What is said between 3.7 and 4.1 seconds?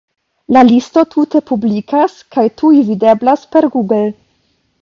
Google.